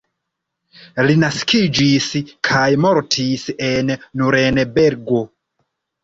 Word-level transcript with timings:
Li 1.07 1.15
naskiĝis 1.23 2.07
kaj 2.47 2.63
mortis 2.85 3.43
en 3.67 3.91
Nurenbergo. 4.23 5.21